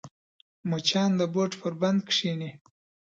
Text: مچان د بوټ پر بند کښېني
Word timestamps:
مچان 0.69 1.11
د 1.19 1.21
بوټ 1.33 1.51
پر 1.61 1.73
بند 1.81 1.99
کښېني 2.09 2.51